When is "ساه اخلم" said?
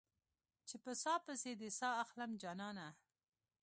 1.79-2.31